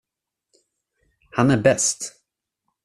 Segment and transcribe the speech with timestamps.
[1.31, 2.21] Han är bäst.